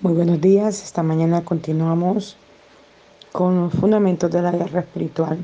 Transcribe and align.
Muy 0.00 0.12
buenos 0.12 0.40
días, 0.40 0.82
esta 0.82 1.04
mañana 1.04 1.44
continuamos 1.44 2.36
con 3.30 3.60
los 3.60 3.72
fundamentos 3.72 4.28
de 4.28 4.42
la 4.42 4.50
guerra 4.50 4.80
espiritual. 4.80 5.38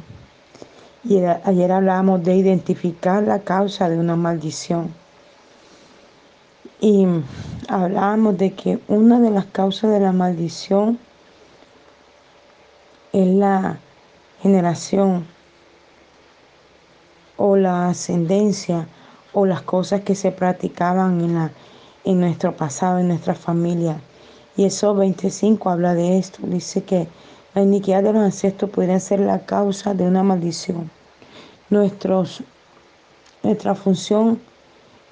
Y 1.05 1.19
ayer 1.19 1.71
hablábamos 1.71 2.25
de 2.25 2.35
identificar 2.35 3.23
la 3.23 3.39
causa 3.39 3.89
de 3.89 3.97
una 3.97 4.17
maldición. 4.17 4.93
Y 6.81 7.07
hablábamos 7.69 8.39
de 8.39 8.53
que 8.53 8.81
una 8.89 9.21
de 9.21 9.31
las 9.31 9.47
causas 9.47 9.93
de 9.93 10.01
la 10.01 10.13
maldición 10.13 10.99
es 13.13 13.29
la 13.29 13.79
generación 14.43 15.27
o 17.37 17.57
la 17.57 17.89
ascendencia 17.91 18.89
o 19.33 19.47
las 19.47 19.63
cosas 19.63 20.01
que 20.01 20.17
se 20.17 20.33
practicaban 20.33 21.21
en, 21.21 21.35
la, 21.37 21.53
en 22.05 22.21
nuestro 22.21 22.57
pasado, 22.57 22.99
en 22.99 23.09
nuestra 23.09 23.37
familia 23.37 24.01
y 24.61 24.67
eso 24.67 24.95
25 24.95 25.71
habla 25.71 25.95
de 25.95 26.19
esto. 26.19 26.41
Dice 26.43 26.83
que 26.83 27.09
la 27.55 27.63
iniquidad 27.63 28.03
de 28.03 28.13
los 28.13 28.23
ancestros 28.23 28.71
pudiera 28.71 29.01
ser 29.01 29.21
la 29.21 29.39
causa 29.47 29.95
de 29.95 30.05
una 30.05 30.23
maldición. 30.23 30.91
Nuestros, 31.71 32.43
nuestra 33.43 33.75
función 33.75 34.39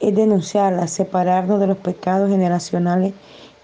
es 0.01 0.15
denunciarla, 0.15 0.87
separarnos 0.87 1.61
de 1.61 1.66
los 1.66 1.79
pecados 1.79 2.29
generacionales 2.29 3.15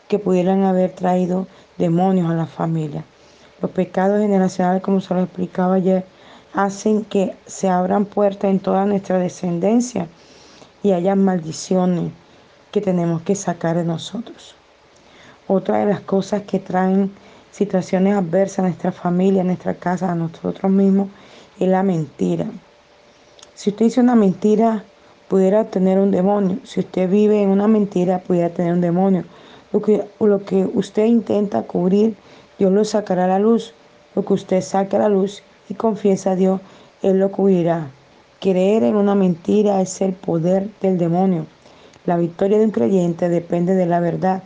que 0.08 0.18
pudieran 0.18 0.64
haber 0.64 0.90
traído 0.92 1.46
demonios 1.76 2.30
a 2.30 2.34
la 2.34 2.46
familia. 2.46 3.04
Los 3.60 3.70
pecados 3.70 4.22
generacionales, 4.22 4.82
como 4.82 5.02
se 5.02 5.12
lo 5.12 5.20
explicaba 5.20 5.74
ayer, 5.74 6.06
hacen 6.54 7.04
que 7.04 7.36
se 7.44 7.68
abran 7.68 8.06
puertas 8.06 8.50
en 8.50 8.58
toda 8.58 8.86
nuestra 8.86 9.18
descendencia 9.18 10.08
y 10.82 10.92
haya 10.92 11.14
maldiciones 11.14 12.10
que 12.72 12.80
tenemos 12.80 13.20
que 13.20 13.34
sacar 13.34 13.76
de 13.76 13.84
nosotros. 13.84 14.54
Otra 15.46 15.78
de 15.78 15.86
las 15.86 16.00
cosas 16.00 16.42
que 16.42 16.58
traen 16.58 17.10
situaciones 17.50 18.16
adversas 18.16 18.60
a 18.60 18.62
nuestra 18.62 18.92
familia, 18.92 19.42
a 19.42 19.44
nuestra 19.44 19.74
casa, 19.74 20.10
a 20.10 20.14
nosotros 20.14 20.72
mismos, 20.72 21.08
es 21.60 21.68
la 21.68 21.82
mentira. 21.82 22.46
Si 23.54 23.70
usted 23.70 23.84
dice 23.84 24.00
una 24.00 24.14
mentira, 24.14 24.84
pudiera 25.28 25.64
tener 25.64 25.98
un 25.98 26.10
demonio. 26.10 26.58
Si 26.64 26.80
usted 26.80 27.10
vive 27.10 27.42
en 27.42 27.50
una 27.50 27.68
mentira, 27.68 28.20
pudiera 28.20 28.48
tener 28.48 28.72
un 28.72 28.80
demonio. 28.80 29.24
Lo 29.72 29.82
que, 29.82 30.04
lo 30.18 30.44
que 30.44 30.68
usted 30.72 31.04
intenta 31.04 31.62
cubrir, 31.62 32.16
Dios 32.58 32.72
lo 32.72 32.84
sacará 32.84 33.26
a 33.26 33.28
la 33.28 33.38
luz. 33.38 33.74
Lo 34.14 34.24
que 34.24 34.32
usted 34.32 34.62
saque 34.62 34.96
a 34.96 35.00
la 35.00 35.08
luz 35.08 35.42
y 35.68 35.74
confiesa 35.74 36.32
a 36.32 36.36
Dios, 36.36 36.60
Él 37.02 37.18
lo 37.18 37.30
cubrirá. 37.30 37.88
Creer 38.40 38.82
en 38.82 38.96
una 38.96 39.14
mentira 39.14 39.80
es 39.82 40.00
el 40.00 40.14
poder 40.14 40.70
del 40.80 40.96
demonio. 40.96 41.46
La 42.06 42.16
victoria 42.16 42.58
de 42.58 42.64
un 42.64 42.70
creyente 42.70 43.28
depende 43.28 43.74
de 43.74 43.86
la 43.86 44.00
verdad 44.00 44.42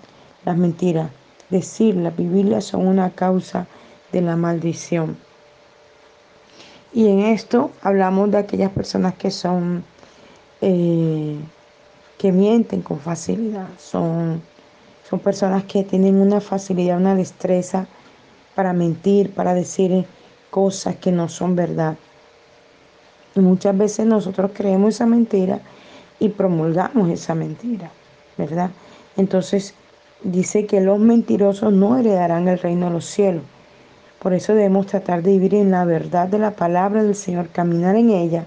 las 0.49 0.57
mentiras, 0.57 1.11
decirlas, 1.51 2.17
vivirlas 2.17 2.65
son 2.65 2.87
una 2.87 3.11
causa 3.11 3.67
de 4.13 4.23
la 4.23 4.35
maldición. 4.35 5.19
Y 6.91 7.07
en 7.09 7.19
esto 7.21 7.71
hablamos 7.83 8.31
de 8.31 8.39
aquellas 8.39 8.71
personas 8.71 9.13
que 9.13 9.31
son, 9.31 9.85
eh, 10.63 11.37
que 12.17 12.33
mienten 12.33 12.81
con 12.81 12.99
facilidad, 12.99 13.69
son, 13.79 14.41
son 15.11 15.19
personas 15.19 15.65
que 15.65 15.85
tienen 15.85 16.17
una 16.17 16.41
facilidad, 16.41 16.97
una 16.97 17.15
destreza 17.15 17.87
para 18.55 18.73
mentir, 18.73 19.35
para 19.35 19.53
decir 19.53 20.07
cosas 20.49 20.97
que 20.97 21.13
no 21.13 21.29
son 21.29 21.57
verdad. 21.57 21.99
Y 23.35 23.41
muchas 23.41 23.77
veces 23.77 24.07
nosotros 24.07 24.53
creemos 24.55 24.95
esa 24.95 25.05
mentira 25.05 25.61
y 26.19 26.31
promulgamos 26.31 27.11
esa 27.11 27.35
mentira, 27.35 27.91
¿verdad? 28.39 28.71
Entonces, 29.19 29.75
dice 30.23 30.67
que 30.67 30.81
los 30.81 30.99
mentirosos 30.99 31.73
no 31.73 31.99
heredarán 31.99 32.49
el 32.49 32.59
reino 32.59 32.87
de 32.87 32.93
los 32.93 33.07
cielos. 33.07 33.43
Por 34.19 34.33
eso 34.33 34.55
debemos 34.55 34.87
tratar 34.87 35.23
de 35.23 35.33
vivir 35.33 35.55
en 35.55 35.71
la 35.71 35.85
verdad 35.85 36.27
de 36.27 36.39
la 36.39 36.51
palabra 36.51 37.03
del 37.03 37.15
Señor, 37.15 37.49
caminar 37.51 37.95
en 37.95 38.11
ella 38.11 38.45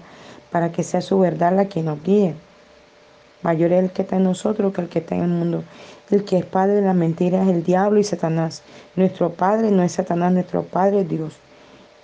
para 0.50 0.70
que 0.70 0.82
sea 0.82 1.00
su 1.00 1.18
verdad 1.18 1.54
la 1.56 1.64
que 1.66 1.82
nos 1.82 2.02
guíe. 2.02 2.34
Mayor 3.42 3.72
es 3.72 3.84
el 3.84 3.90
que 3.90 4.02
está 4.02 4.16
en 4.16 4.24
nosotros 4.24 4.72
que 4.72 4.82
el 4.82 4.88
que 4.88 4.98
está 5.00 5.16
en 5.16 5.22
el 5.22 5.28
mundo. 5.28 5.64
El 6.10 6.24
que 6.24 6.38
es 6.38 6.44
padre 6.44 6.74
de 6.74 6.82
las 6.82 6.94
mentiras 6.94 7.48
es 7.48 7.54
el 7.54 7.64
diablo 7.64 7.98
y 7.98 8.04
Satanás. 8.04 8.62
Nuestro 8.94 9.30
padre 9.30 9.70
no 9.70 9.82
es 9.82 9.92
Satanás, 9.92 10.32
nuestro 10.32 10.62
padre 10.62 11.00
es 11.00 11.08
Dios, 11.08 11.34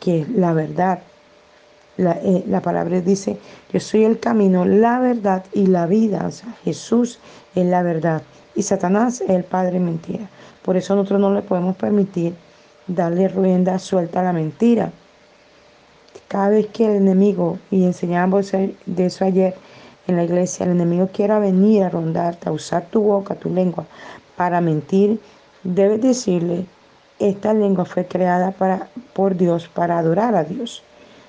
que 0.00 0.22
es 0.22 0.28
la 0.30 0.54
verdad. 0.54 1.00
La, 1.98 2.12
eh, 2.12 2.44
la, 2.46 2.62
palabra 2.62 3.00
dice, 3.00 3.38
yo 3.72 3.80
soy 3.80 4.04
el 4.04 4.18
camino, 4.18 4.64
la 4.64 4.98
verdad 4.98 5.44
y 5.52 5.66
la 5.66 5.86
vida. 5.86 6.24
O 6.26 6.30
sea, 6.30 6.54
Jesús 6.64 7.18
es 7.54 7.66
la 7.66 7.82
verdad. 7.82 8.22
Y 8.58 8.64
Satanás 8.64 9.20
es 9.20 9.30
el 9.30 9.44
padre 9.44 9.78
mentira. 9.78 10.28
Por 10.62 10.76
eso 10.76 10.96
nosotros 10.96 11.20
no 11.20 11.32
le 11.32 11.42
podemos 11.42 11.76
permitir 11.76 12.34
darle 12.88 13.28
rienda 13.28 13.78
suelta 13.78 14.18
a 14.18 14.24
la 14.24 14.32
mentira. 14.32 14.90
Cada 16.26 16.48
vez 16.48 16.66
que 16.66 16.86
el 16.86 16.96
enemigo, 16.96 17.60
y 17.70 17.84
enseñamos 17.84 18.50
de 18.50 19.06
eso 19.06 19.24
ayer 19.24 19.54
en 20.08 20.16
la 20.16 20.24
iglesia, 20.24 20.66
el 20.66 20.72
enemigo 20.72 21.08
quiera 21.12 21.38
venir 21.38 21.84
a 21.84 21.88
rondarte, 21.88 22.48
a 22.48 22.52
usar 22.52 22.86
tu 22.86 23.00
boca, 23.00 23.36
tu 23.36 23.48
lengua, 23.48 23.86
para 24.34 24.60
mentir, 24.60 25.20
debes 25.62 26.02
decirle, 26.02 26.66
esta 27.20 27.54
lengua 27.54 27.84
fue 27.84 28.06
creada 28.06 28.50
para, 28.50 28.88
por 29.12 29.36
Dios, 29.36 29.68
para 29.68 29.98
adorar 29.98 30.34
a 30.34 30.42
Dios. 30.42 30.82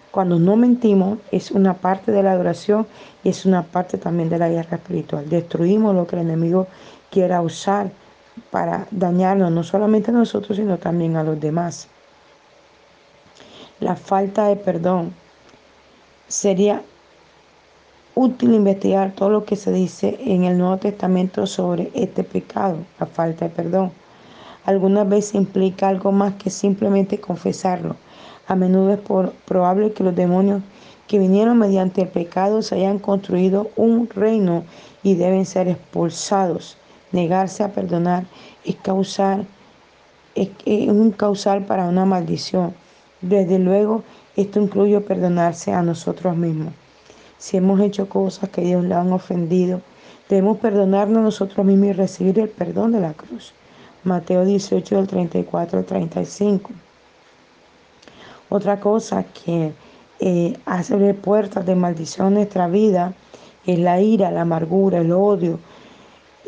Cuando 0.10 0.40
no 0.40 0.56
mentimos 0.56 1.20
es 1.32 1.52
una 1.52 1.76
parte 1.76 2.12
de 2.12 2.24
la 2.24 2.32
adoración 2.32 2.88
y 3.24 3.30
es 3.30 3.46
una 3.46 3.62
parte 3.62 4.00
también 4.00 4.30
de 4.30 4.40
la 4.40 4.50
guerra 4.50 4.78
espiritual. 4.78 5.30
Destruimos 5.30 5.94
lo 5.94 6.08
que 6.08 6.16
el 6.16 6.24
enemigo 6.24 6.66
quiera 7.10 7.42
usar 7.42 7.92
para 8.52 8.88
dañarnos, 8.92 9.52
no 9.52 9.64
solamente 9.64 10.12
a 10.12 10.14
nosotros, 10.14 10.58
sino 10.58 10.78
también 10.78 11.16
a 11.18 11.24
los 11.24 11.40
demás. 11.40 11.88
La 13.80 13.96
falta 13.96 14.48
de 14.48 14.56
perdón. 14.56 15.14
Sería 16.28 16.82
útil 18.16 18.54
investigar 18.54 19.14
todo 19.14 19.30
lo 19.30 19.46
que 19.46 19.56
se 19.56 19.72
dice 19.72 20.18
en 20.20 20.44
el 20.44 20.58
Nuevo 20.58 20.78
Testamento 20.78 21.48
sobre 21.48 21.92
este 21.94 22.24
pecado, 22.24 22.78
la 23.00 23.06
falta 23.06 23.48
de 23.48 23.56
perdón. 23.56 23.92
Algunas 24.66 25.08
veces 25.08 25.36
implica 25.36 25.88
algo 25.88 26.12
más 26.12 26.34
que 26.36 26.50
simplemente 26.50 27.20
confesarlo. 27.20 27.96
A 28.48 28.56
menudo 28.56 28.94
es 28.94 29.00
probable 29.46 29.94
que 29.94 30.04
los 30.04 30.16
demonios 30.16 30.62
que 31.08 31.18
vinieron 31.18 31.58
mediante 31.58 32.02
el 32.02 32.08
pecado 32.10 32.62
se 32.62 32.76
hayan 32.76 33.00
construido 33.00 33.72
un 33.76 34.10
reino 34.10 34.64
y 35.02 35.16
deben 35.16 35.46
ser 35.46 35.68
expulsados. 35.68 36.79
Negarse 37.12 37.64
a 37.64 37.74
perdonar 37.74 38.26
es 38.64 38.76
causar 38.76 39.46
es, 40.36 40.50
un 40.88 41.12
causal 41.12 41.66
para 41.66 41.88
una 41.88 42.06
maldición. 42.06 42.74
Desde 43.22 43.60
luego, 43.60 44.04
esto 44.36 44.62
incluye 44.62 45.00
perdonarse 45.02 45.74
a 45.74 45.82
nosotros 45.82 46.36
mismos. 46.36 46.74
Si 47.38 47.58
hemos 47.58 47.80
hecho 47.82 48.08
cosas 48.08 48.50
que 48.50 48.62
Dios 48.62 48.84
le 48.84 48.96
han 48.96 49.12
ofendido, 49.12 49.82
debemos 50.30 50.58
perdonarnos 50.58 51.24
nosotros 51.24 51.66
mismos 51.66 51.88
y 51.90 51.94
recibir 51.94 52.40
el 52.40 52.50
perdón 52.50 52.92
de 52.92 53.02
la 53.02 53.14
cruz. 53.14 53.54
Mateo 54.04 54.46
18, 54.46 54.96
del 54.96 55.08
34 55.08 55.80
al 55.80 55.86
35. 55.86 56.72
Otra 58.50 58.80
cosa 58.80 59.24
que 59.24 59.74
eh, 60.20 60.58
hace 60.66 61.14
puertas 61.14 61.66
de 61.66 61.76
maldición 61.76 62.28
en 62.28 62.34
nuestra 62.36 62.68
vida 62.68 63.14
es 63.66 63.78
la 63.78 64.00
ira, 64.02 64.32
la 64.32 64.42
amargura, 64.42 65.00
el 65.00 65.12
odio, 65.12 65.60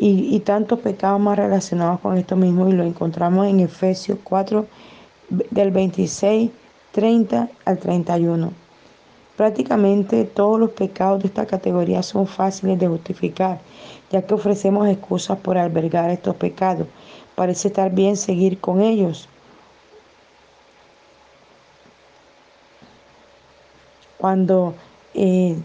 y, 0.03 0.39
tantos 0.39 0.79
pecados 0.79 1.19
más 1.21 1.37
relacionados 1.37 1.99
con 1.99 2.17
esto 2.17 2.35
mismo 2.35 2.67
y 2.67 2.71
lo 2.71 2.83
encontramos 2.83 3.45
en 3.47 3.59
Efesios 3.59 4.17
4 4.23 4.65
del 5.51 5.69
26, 5.69 6.49
30 6.91 7.49
al 7.65 7.77
31. 7.77 8.51
Prácticamente 9.37 10.23
todos 10.23 10.59
los 10.59 10.71
pecados 10.71 11.21
de 11.21 11.27
esta 11.27 11.45
categoría 11.45 12.01
son 12.01 12.25
fáciles 12.25 12.79
de 12.79 12.87
justificar, 12.87 13.61
ya 14.09 14.23
que 14.23 14.33
ofrecemos 14.33 14.87
excusas 14.87 15.37
por 15.37 15.59
albergar 15.59 16.09
estos 16.09 16.35
pecados. 16.35 16.87
Parece 17.35 17.67
estar 17.67 17.91
bien 17.91 18.17
seguir 18.17 18.59
con 18.59 18.81
ellos. 18.81 19.29
Cuando 24.17 24.73
eh, 25.13 25.57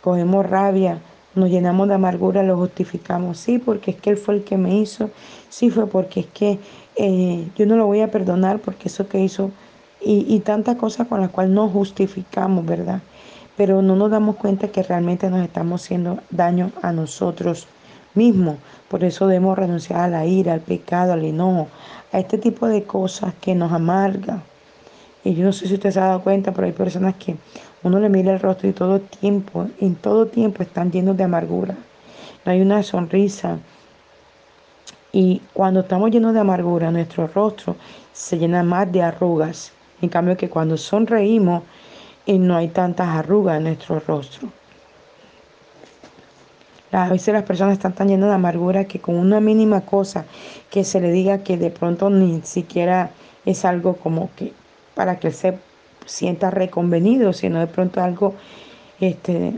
cogemos 0.00 0.48
rabia, 0.48 1.00
nos 1.34 1.50
llenamos 1.50 1.88
de 1.88 1.94
amargura, 1.94 2.42
lo 2.42 2.56
justificamos. 2.56 3.38
Sí, 3.38 3.58
porque 3.58 3.92
es 3.92 3.96
que 3.98 4.10
Él 4.10 4.16
fue 4.16 4.36
el 4.36 4.44
que 4.44 4.56
me 4.56 4.76
hizo. 4.76 5.10
Sí, 5.48 5.70
fue 5.70 5.86
porque 5.86 6.20
es 6.20 6.26
que 6.26 6.58
eh, 6.96 7.48
yo 7.56 7.66
no 7.66 7.76
lo 7.76 7.86
voy 7.86 8.00
a 8.00 8.10
perdonar 8.10 8.58
porque 8.58 8.88
eso 8.88 9.08
que 9.08 9.20
hizo. 9.20 9.50
Y, 10.00 10.24
y 10.34 10.40
tantas 10.40 10.76
cosas 10.76 11.08
con 11.08 11.20
las 11.20 11.30
cuales 11.30 11.52
no 11.52 11.68
justificamos, 11.68 12.64
¿verdad? 12.64 13.00
Pero 13.56 13.82
no 13.82 13.96
nos 13.96 14.10
damos 14.10 14.36
cuenta 14.36 14.68
que 14.68 14.82
realmente 14.82 15.28
nos 15.28 15.42
estamos 15.42 15.82
haciendo 15.82 16.18
daño 16.30 16.72
a 16.82 16.92
nosotros 16.92 17.68
mismos. 18.14 18.56
Por 18.88 19.04
eso 19.04 19.26
debemos 19.26 19.58
renunciar 19.58 20.00
a 20.00 20.08
la 20.08 20.26
ira, 20.26 20.54
al 20.54 20.60
pecado, 20.60 21.12
al 21.12 21.24
enojo, 21.24 21.68
a 22.12 22.18
este 22.18 22.38
tipo 22.38 22.66
de 22.66 22.84
cosas 22.84 23.34
que 23.40 23.54
nos 23.54 23.72
amargan. 23.72 24.42
Y 25.22 25.34
yo 25.34 25.44
no 25.44 25.52
sé 25.52 25.68
si 25.68 25.74
usted 25.74 25.90
se 25.90 26.00
ha 26.00 26.06
dado 26.06 26.22
cuenta, 26.22 26.52
pero 26.52 26.66
hay 26.66 26.72
personas 26.72 27.14
que 27.16 27.36
uno 27.82 27.98
le 27.98 28.08
mira 28.08 28.32
el 28.32 28.40
rostro 28.40 28.68
y 28.68 28.72
todo 28.72 29.00
tiempo, 29.00 29.68
en 29.80 29.94
todo 29.94 30.26
tiempo 30.26 30.62
están 30.62 30.90
llenos 30.90 31.16
de 31.16 31.24
amargura. 31.24 31.74
No 32.44 32.52
hay 32.52 32.60
una 32.60 32.82
sonrisa. 32.82 33.58
Y 35.12 35.42
cuando 35.52 35.80
estamos 35.80 36.10
llenos 36.10 36.34
de 36.34 36.40
amargura, 36.40 36.90
nuestro 36.90 37.26
rostro 37.26 37.76
se 38.12 38.38
llena 38.38 38.62
más 38.62 38.90
de 38.92 39.02
arrugas. 39.02 39.72
En 40.02 40.08
cambio 40.08 40.36
que 40.36 40.48
cuando 40.48 40.76
sonreímos, 40.76 41.62
y 42.26 42.38
no 42.38 42.56
hay 42.56 42.68
tantas 42.68 43.08
arrugas 43.08 43.56
en 43.56 43.64
nuestro 43.64 43.98
rostro. 44.00 44.48
A 46.92 47.08
veces 47.08 47.32
las 47.32 47.44
personas 47.44 47.74
están 47.74 47.92
tan 47.92 48.08
llenas 48.08 48.28
de 48.28 48.34
amargura 48.34 48.84
que 48.84 49.00
con 49.00 49.16
una 49.16 49.40
mínima 49.40 49.80
cosa 49.82 50.24
que 50.70 50.84
se 50.84 51.00
le 51.00 51.10
diga 51.12 51.38
que 51.38 51.56
de 51.56 51.70
pronto 51.70 52.10
ni 52.10 52.42
siquiera 52.42 53.10
es 53.46 53.64
algo 53.64 53.96
como 53.96 54.30
que 54.36 54.52
para 54.94 55.18
que 55.18 55.32
sienta 56.06 56.50
reconvenido, 56.50 57.32
sino 57.32 57.60
de 57.60 57.66
pronto 57.66 58.02
algo 58.02 58.34
este, 59.00 59.54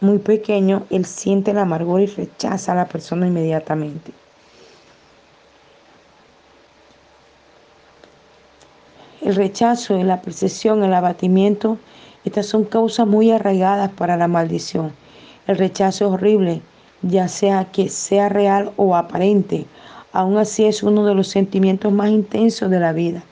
muy 0.00 0.18
pequeño, 0.18 0.86
él 0.90 1.04
siente 1.04 1.52
la 1.52 1.62
amargura 1.62 2.02
y 2.02 2.06
rechaza 2.06 2.72
a 2.72 2.76
la 2.76 2.86
persona 2.86 3.26
inmediatamente. 3.26 4.12
El 9.20 9.34
rechazo, 9.34 10.02
la 10.02 10.22
percepción, 10.22 10.82
el 10.82 10.94
abatimiento, 10.94 11.76
estas 12.24 12.46
son 12.46 12.64
causas 12.64 13.06
muy 13.06 13.30
arraigadas 13.30 13.90
para 13.90 14.16
la 14.16 14.28
maldición. 14.28 14.92
El 15.46 15.58
rechazo 15.58 16.06
es 16.06 16.12
horrible, 16.12 16.62
ya 17.02 17.28
sea 17.28 17.66
que 17.66 17.88
sea 17.88 18.28
real 18.28 18.72
o 18.76 18.96
aparente. 18.96 19.66
Aún 20.12 20.38
así 20.38 20.64
es 20.64 20.82
uno 20.82 21.04
de 21.04 21.14
los 21.14 21.28
sentimientos 21.28 21.92
más 21.92 22.10
intensos 22.10 22.70
de 22.70 22.80
la 22.80 22.92
vida. 22.92 23.22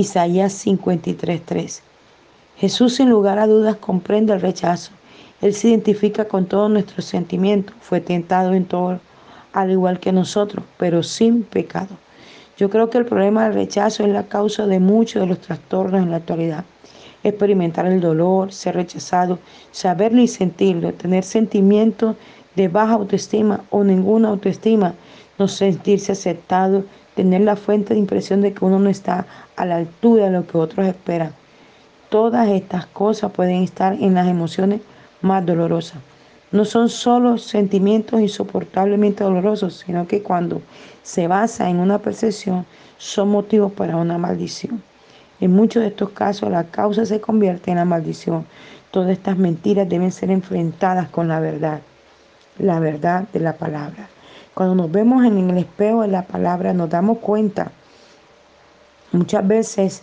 Isaías 0.00 0.54
53:3. 0.54 1.82
Jesús 2.56 2.94
sin 2.94 3.10
lugar 3.10 3.38
a 3.38 3.46
dudas 3.46 3.76
comprende 3.76 4.32
el 4.32 4.40
rechazo. 4.40 4.92
Él 5.42 5.52
se 5.52 5.68
identifica 5.68 6.24
con 6.24 6.46
todos 6.46 6.70
nuestros 6.70 7.04
sentimientos. 7.04 7.76
Fue 7.82 8.00
tentado 8.00 8.54
en 8.54 8.64
todo, 8.64 8.98
al 9.52 9.70
igual 9.70 10.00
que 10.00 10.10
nosotros, 10.10 10.64
pero 10.78 11.02
sin 11.02 11.42
pecado. 11.42 11.98
Yo 12.56 12.70
creo 12.70 12.88
que 12.88 12.96
el 12.96 13.04
problema 13.04 13.44
del 13.44 13.52
rechazo 13.52 14.04
es 14.04 14.08
la 14.08 14.26
causa 14.26 14.66
de 14.66 14.80
muchos 14.80 15.20
de 15.20 15.28
los 15.28 15.40
trastornos 15.40 16.02
en 16.02 16.10
la 16.10 16.16
actualidad. 16.16 16.64
Experimentar 17.22 17.84
el 17.84 18.00
dolor, 18.00 18.54
ser 18.54 18.76
rechazado, 18.76 19.38
saberlo 19.70 20.22
y 20.22 20.28
sentirlo, 20.28 20.94
tener 20.94 21.24
sentimientos 21.24 22.16
de 22.56 22.68
baja 22.68 22.94
autoestima 22.94 23.64
o 23.68 23.84
ninguna 23.84 24.30
autoestima, 24.30 24.94
no 25.38 25.46
sentirse 25.46 26.12
aceptado, 26.12 26.84
tener 27.20 27.42
la 27.42 27.54
fuente 27.54 27.92
de 27.92 28.00
impresión 28.00 28.40
de 28.40 28.54
que 28.54 28.64
uno 28.64 28.78
no 28.78 28.88
está 28.88 29.26
a 29.54 29.66
la 29.66 29.76
altura 29.76 30.24
de 30.24 30.30
lo 30.30 30.46
que 30.46 30.56
otros 30.56 30.86
esperan. 30.86 31.34
Todas 32.08 32.48
estas 32.48 32.86
cosas 32.86 33.30
pueden 33.30 33.62
estar 33.62 33.92
en 33.92 34.14
las 34.14 34.26
emociones 34.26 34.80
más 35.20 35.44
dolorosas. 35.44 35.98
No 36.50 36.64
son 36.64 36.88
solo 36.88 37.36
sentimientos 37.36 38.22
insoportablemente 38.22 39.22
dolorosos, 39.22 39.84
sino 39.84 40.08
que 40.08 40.22
cuando 40.22 40.62
se 41.02 41.28
basa 41.28 41.68
en 41.68 41.80
una 41.80 41.98
percepción 41.98 42.64
son 42.96 43.28
motivos 43.28 43.70
para 43.72 43.98
una 43.98 44.16
maldición. 44.16 44.82
En 45.42 45.52
muchos 45.52 45.82
de 45.82 45.90
estos 45.90 46.08
casos 46.12 46.50
la 46.50 46.64
causa 46.64 47.04
se 47.04 47.20
convierte 47.20 47.70
en 47.70 47.76
la 47.76 47.84
maldición. 47.84 48.46
Todas 48.90 49.10
estas 49.10 49.36
mentiras 49.36 49.86
deben 49.86 50.10
ser 50.10 50.30
enfrentadas 50.30 51.10
con 51.10 51.28
la 51.28 51.38
verdad, 51.38 51.82
la 52.58 52.80
verdad 52.80 53.28
de 53.30 53.40
la 53.40 53.52
palabra. 53.52 54.08
Cuando 54.54 54.74
nos 54.74 54.90
vemos 54.90 55.24
en 55.24 55.50
el 55.50 55.58
espejo 55.58 56.02
de 56.02 56.08
la 56.08 56.26
palabra 56.26 56.72
nos 56.72 56.90
damos 56.90 57.18
cuenta, 57.18 57.70
muchas 59.12 59.46
veces 59.46 60.02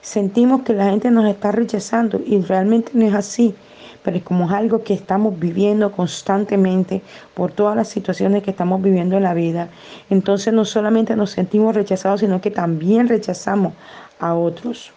sentimos 0.00 0.62
que 0.62 0.72
la 0.72 0.90
gente 0.90 1.10
nos 1.10 1.26
está 1.28 1.52
rechazando 1.52 2.20
y 2.24 2.40
realmente 2.40 2.92
no 2.94 3.06
es 3.06 3.14
así 3.14 3.54
pero 4.02 4.16
es 4.16 4.22
como 4.22 4.48
algo 4.50 4.82
que 4.84 4.94
estamos 4.94 5.38
viviendo 5.38 5.92
constantemente 5.92 7.02
por 7.34 7.52
todas 7.52 7.76
las 7.76 7.88
situaciones 7.88 8.42
que 8.42 8.50
estamos 8.50 8.80
viviendo 8.80 9.16
en 9.16 9.22
la 9.22 9.34
vida. 9.34 9.68
Entonces 10.08 10.54
no 10.54 10.64
solamente 10.64 11.16
nos 11.16 11.30
sentimos 11.30 11.74
rechazados, 11.74 12.20
sino 12.20 12.40
que 12.40 12.50
también 12.50 13.08
rechazamos 13.08 13.74
a 14.18 14.34
otros. 14.34 14.92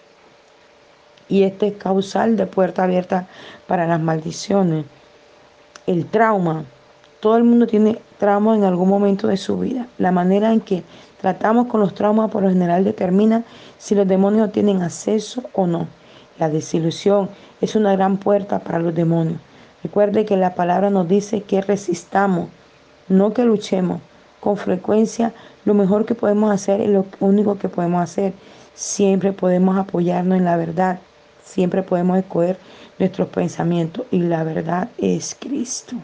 Y 1.28 1.44
este 1.44 1.68
es 1.68 1.74
causal 1.74 2.38
de 2.38 2.46
puerta 2.46 2.84
abierta 2.84 3.28
para 3.68 3.88
las 3.88 4.00
maldiciones. 4.00 4.86
El 5.88 6.06
trauma. 6.06 6.64
Todo 7.22 7.38
el 7.38 7.44
mundo 7.44 7.68
tiene 7.68 8.00
trauma 8.18 8.56
en 8.56 8.64
algún 8.64 8.90
momento 8.90 9.28
de 9.28 9.38
su 9.38 9.60
vida. 9.60 9.86
La 10.00 10.12
manera 10.12 10.52
en 10.52 10.60
que 10.60 10.84
tratamos 11.22 11.68
con 11.68 11.80
los 11.80 11.94
traumas 11.94 12.32
por 12.32 12.42
lo 12.42 12.50
general 12.50 12.84
determina 12.84 13.44
si 13.78 13.94
los 13.94 14.08
demonios 14.08 14.52
tienen 14.52 14.82
acceso 14.82 15.44
o 15.54 15.68
no. 15.68 15.88
La 16.40 16.50
desilusión 16.50 17.30
es 17.62 17.76
una 17.76 17.92
gran 17.96 18.18
puerta 18.18 18.58
para 18.58 18.80
los 18.80 18.96
demonios. 18.96 19.40
Recuerde 19.84 20.26
que 20.26 20.36
la 20.36 20.56
palabra 20.56 20.90
nos 20.90 21.08
dice 21.08 21.42
que 21.42 21.62
resistamos, 21.62 22.50
no 23.08 23.34
que 23.34 23.46
luchemos. 23.46 24.02
Con 24.40 24.58
frecuencia 24.58 25.32
lo 25.64 25.76
mejor 25.76 26.06
que 26.06 26.16
podemos 26.16 26.52
hacer 26.52 26.82
es 26.82 26.90
lo 26.90 27.06
único 27.20 27.60
que 27.60 27.70
podemos 27.70 28.02
hacer. 28.02 28.34
Siempre 28.74 29.32
podemos 29.32 29.78
apoyarnos 29.78 30.40
en 30.40 30.46
la 30.46 30.58
verdad. 30.58 31.00
Siempre 31.44 31.84
podemos 31.84 32.18
escoger 32.18 32.58
nuestros 32.98 33.28
pensamientos 33.28 34.08
y 34.10 34.24
la 34.24 34.44
verdad 34.44 34.90
es 34.98 35.38
Cristo. 35.40 35.98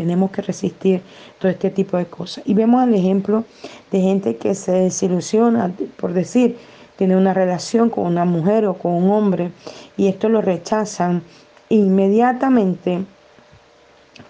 Tenemos 0.00 0.30
que 0.30 0.40
resistir 0.40 1.02
todo 1.38 1.52
este 1.52 1.68
tipo 1.68 1.98
de 1.98 2.06
cosas. 2.06 2.42
Y 2.46 2.54
vemos 2.54 2.82
el 2.88 2.94
ejemplo 2.94 3.44
de 3.90 4.00
gente 4.00 4.36
que 4.36 4.54
se 4.54 4.72
desilusiona, 4.72 5.70
por 5.98 6.14
decir, 6.14 6.56
tiene 6.96 7.18
una 7.18 7.34
relación 7.34 7.90
con 7.90 8.06
una 8.06 8.24
mujer 8.24 8.64
o 8.64 8.72
con 8.72 8.92
un 8.92 9.10
hombre 9.10 9.52
y 9.98 10.08
esto 10.08 10.30
lo 10.30 10.40
rechazan, 10.40 11.22
inmediatamente 11.68 13.04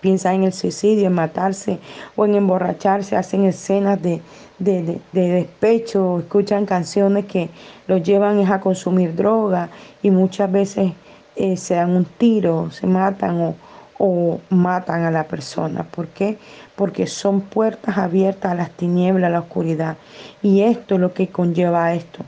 piensan 0.00 0.34
en 0.34 0.44
el 0.44 0.52
suicidio, 0.52 1.06
en 1.06 1.12
matarse 1.12 1.78
o 2.16 2.24
en 2.24 2.34
emborracharse, 2.34 3.14
hacen 3.14 3.44
escenas 3.44 4.02
de, 4.02 4.20
de, 4.58 5.00
despecho, 5.12 6.18
escuchan 6.18 6.66
canciones 6.66 7.26
que 7.26 7.48
los 7.86 8.02
llevan 8.02 8.44
a 8.50 8.60
consumir 8.60 9.14
droga 9.14 9.68
y 10.02 10.10
muchas 10.10 10.50
veces 10.50 10.92
eh, 11.36 11.56
se 11.56 11.74
dan 11.76 11.90
un 11.90 12.04
tiro, 12.04 12.72
se 12.72 12.88
matan 12.88 13.40
o, 13.40 13.54
o 14.00 14.40
matan 14.48 15.04
a 15.04 15.10
la 15.10 15.24
persona. 15.24 15.84
¿Por 15.84 16.08
qué? 16.08 16.38
Porque 16.74 17.06
son 17.06 17.42
puertas 17.42 17.98
abiertas 17.98 18.50
a 18.50 18.54
las 18.56 18.70
tinieblas, 18.70 19.28
a 19.28 19.32
la 19.32 19.40
oscuridad. 19.40 19.96
Y 20.42 20.62
esto 20.62 20.94
es 20.96 21.00
lo 21.00 21.12
que 21.12 21.28
conlleva 21.28 21.84
a 21.84 21.94
esto 21.94 22.24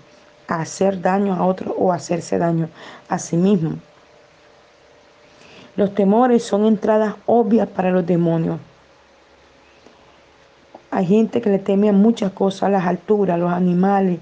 hacer 0.61 1.01
daño 1.01 1.35
a 1.35 1.47
otro 1.47 1.75
o 1.79 1.93
hacerse 1.93 2.39
daño 2.39 2.69
a 3.09 3.19
sí 3.19 3.37
mismo. 3.37 3.77
Los 5.77 5.95
temores 5.95 6.43
son 6.43 6.67
entradas 6.67 7.15
obvias 7.27 7.69
para 7.69 7.91
los 7.91 8.07
demonios. 8.07 8.59
Hay 10.91 11.07
gente 11.07 11.41
que 11.41 11.49
le 11.49 11.59
teme 11.59 11.89
a 11.89 11.93
muchas 11.93 12.33
cosas, 12.33 12.65
a 12.65 12.69
las 12.69 12.87
alturas, 12.87 13.35
a 13.35 13.39
los 13.39 13.51
animales, 13.51 14.19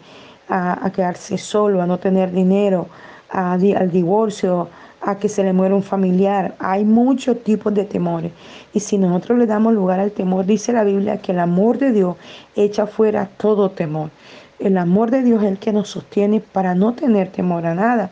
a, 0.48 0.90
quedarse 0.94 1.36
solo, 1.38 1.82
a 1.82 1.86
no 1.86 1.98
tener 1.98 2.30
dinero, 2.30 2.88
al 3.28 3.90
divorcio, 3.90 4.68
a 5.00 5.18
que 5.18 5.28
se 5.28 5.42
le 5.42 5.52
muera 5.52 5.74
un 5.74 5.82
familiar. 5.82 6.54
Hay 6.58 6.84
muchos 6.84 7.42
tipos 7.42 7.72
de 7.74 7.84
temores. 7.84 8.32
Y 8.72 8.80
si 8.80 8.98
nosotros 8.98 9.38
le 9.38 9.46
damos 9.46 9.74
lugar 9.74 10.00
al 10.00 10.12
temor, 10.12 10.46
dice 10.46 10.72
la 10.72 10.84
Biblia 10.84 11.18
que 11.18 11.32
el 11.32 11.38
amor 11.38 11.78
de 11.78 11.92
Dios 11.92 12.16
echa 12.54 12.86
fuera 12.86 13.28
todo 13.36 13.70
temor. 13.70 14.10
El 14.58 14.76
amor 14.76 15.10
de 15.10 15.22
Dios 15.22 15.42
es 15.42 15.48
el 15.48 15.58
que 15.58 15.72
nos 15.72 15.88
sostiene 15.88 16.40
para 16.40 16.74
no 16.74 16.92
tener 16.92 17.30
temor 17.30 17.66
a 17.66 17.74
nada. 17.74 18.10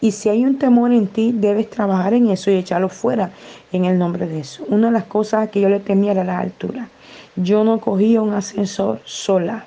Y 0.00 0.12
si 0.12 0.28
hay 0.30 0.44
un 0.44 0.58
temor 0.58 0.92
en 0.92 1.08
ti, 1.08 1.32
debes 1.34 1.68
trabajar 1.68 2.14
en 2.14 2.30
eso 2.30 2.50
y 2.50 2.54
echarlo 2.54 2.88
fuera 2.88 3.32
en 3.72 3.84
el 3.84 3.98
nombre 3.98 4.26
de 4.26 4.40
eso. 4.40 4.64
Una 4.68 4.86
de 4.86 4.94
las 4.94 5.04
cosas 5.04 5.50
que 5.50 5.60
yo 5.60 5.68
le 5.68 5.80
temía 5.80 6.12
era 6.12 6.24
la 6.24 6.38
altura. 6.38 6.88
Yo 7.36 7.64
no 7.64 7.80
cogía 7.80 8.22
un 8.22 8.32
ascensor 8.32 9.00
sola. 9.04 9.66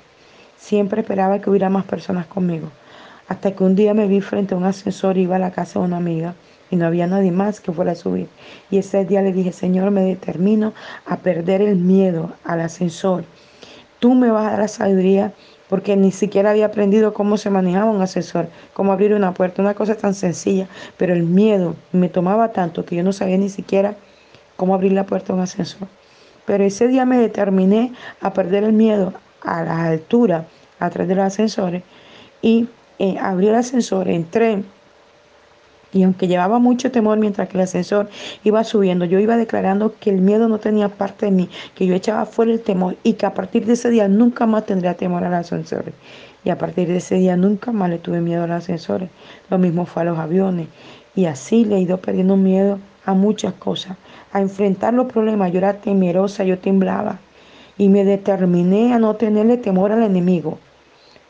Siempre 0.56 1.02
esperaba 1.02 1.38
que 1.38 1.50
hubiera 1.50 1.68
más 1.68 1.84
personas 1.84 2.26
conmigo. 2.26 2.68
Hasta 3.28 3.52
que 3.52 3.64
un 3.64 3.74
día 3.74 3.94
me 3.94 4.06
vi 4.06 4.20
frente 4.20 4.54
a 4.54 4.56
un 4.58 4.64
ascensor, 4.64 5.16
iba 5.16 5.36
a 5.36 5.38
la 5.38 5.50
casa 5.50 5.78
de 5.78 5.86
una 5.86 5.96
amiga 5.96 6.34
y 6.70 6.76
no 6.76 6.86
había 6.86 7.06
nadie 7.06 7.32
más 7.32 7.60
que 7.60 7.72
fuera 7.72 7.92
a 7.92 7.94
subir. 7.94 8.28
Y 8.70 8.78
ese 8.78 9.04
día 9.04 9.22
le 9.22 9.32
dije, 9.32 9.52
Señor, 9.52 9.90
me 9.90 10.02
determino 10.02 10.72
a 11.06 11.16
perder 11.18 11.62
el 11.62 11.76
miedo 11.76 12.32
al 12.44 12.60
ascensor 12.60 13.24
tú 14.04 14.14
me 14.14 14.30
vas 14.30 14.44
a 14.44 14.50
dar 14.50 14.58
la 14.58 14.68
sabiduría 14.68 15.32
porque 15.70 15.96
ni 15.96 16.12
siquiera 16.12 16.50
había 16.50 16.66
aprendido 16.66 17.14
cómo 17.14 17.38
se 17.38 17.48
manejaba 17.48 17.90
un 17.90 18.02
ascensor, 18.02 18.48
cómo 18.74 18.92
abrir 18.92 19.14
una 19.14 19.32
puerta, 19.32 19.62
una 19.62 19.72
cosa 19.72 19.94
tan 19.94 20.12
sencilla, 20.12 20.68
pero 20.98 21.14
el 21.14 21.22
miedo 21.22 21.74
me 21.90 22.10
tomaba 22.10 22.52
tanto 22.52 22.84
que 22.84 22.96
yo 22.96 23.02
no 23.02 23.14
sabía 23.14 23.38
ni 23.38 23.48
siquiera 23.48 23.96
cómo 24.56 24.74
abrir 24.74 24.92
la 24.92 25.06
puerta 25.06 25.28
de 25.28 25.38
un 25.38 25.40
ascensor. 25.40 25.88
Pero 26.44 26.64
ese 26.64 26.86
día 26.86 27.06
me 27.06 27.16
determiné 27.16 27.94
a 28.20 28.34
perder 28.34 28.64
el 28.64 28.74
miedo 28.74 29.14
a 29.40 29.62
la 29.62 29.84
altura 29.86 30.44
a 30.80 30.90
través 30.90 31.08
de 31.08 31.14
los 31.14 31.24
ascensores 31.24 31.82
y 32.42 32.68
eh, 32.98 33.16
abrí 33.20 33.48
el 33.48 33.54
ascensor, 33.54 34.08
entré 34.08 34.62
y 35.94 36.02
aunque 36.02 36.26
llevaba 36.26 36.58
mucho 36.58 36.90
temor 36.90 37.18
mientras 37.18 37.48
que 37.48 37.56
el 37.56 37.62
ascensor 37.62 38.08
iba 38.42 38.64
subiendo, 38.64 39.04
yo 39.04 39.20
iba 39.20 39.36
declarando 39.36 39.94
que 39.98 40.10
el 40.10 40.20
miedo 40.20 40.48
no 40.48 40.58
tenía 40.58 40.88
parte 40.88 41.26
de 41.26 41.32
mí, 41.32 41.48
que 41.76 41.86
yo 41.86 41.94
echaba 41.94 42.26
fuera 42.26 42.52
el 42.52 42.60
temor 42.60 42.96
y 43.04 43.12
que 43.14 43.26
a 43.26 43.32
partir 43.32 43.64
de 43.64 43.74
ese 43.74 43.90
día 43.90 44.08
nunca 44.08 44.44
más 44.44 44.66
tendría 44.66 44.94
temor 44.94 45.22
al 45.24 45.34
ascensor. 45.34 45.84
Y 46.44 46.50
a 46.50 46.58
partir 46.58 46.88
de 46.88 46.96
ese 46.96 47.14
día 47.14 47.36
nunca 47.36 47.72
más 47.72 47.88
le 47.88 47.98
tuve 47.98 48.20
miedo 48.20 48.42
a 48.42 48.46
los 48.48 48.56
ascensores. 48.56 49.08
Lo 49.48 49.56
mismo 49.56 49.86
fue 49.86 50.02
a 50.02 50.04
los 50.06 50.18
aviones. 50.18 50.66
Y 51.14 51.26
así 51.26 51.64
le 51.64 51.76
he 51.76 51.80
ido 51.80 51.98
perdiendo 51.98 52.36
miedo 52.36 52.80
a 53.06 53.14
muchas 53.14 53.54
cosas. 53.54 53.96
A 54.32 54.40
enfrentar 54.40 54.92
los 54.92 55.06
problemas, 55.06 55.52
yo 55.52 55.58
era 55.58 55.74
temerosa, 55.74 56.44
yo 56.44 56.58
temblaba. 56.58 57.18
y 57.78 57.88
me 57.88 58.04
determiné 58.04 58.94
a 58.94 58.98
no 59.00 59.14
tenerle 59.16 59.56
temor 59.56 59.90
al 59.92 60.02
enemigo. 60.02 60.58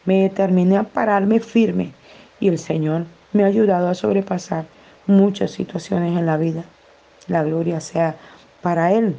Me 0.04 0.22
determiné 0.22 0.76
a 0.76 0.84
pararme 0.84 1.40
firme 1.40 1.92
y 2.40 2.48
el 2.48 2.58
Señor 2.58 3.06
me 3.32 3.44
ha 3.44 3.46
ayudado 3.46 3.88
a 3.88 3.94
sobrepasar 3.94 4.66
muchas 5.06 5.50
situaciones 5.50 6.16
en 6.18 6.26
la 6.26 6.36
vida. 6.36 6.64
La 7.28 7.42
gloria 7.42 7.80
sea 7.80 8.16
para 8.62 8.92
Él. 8.92 9.16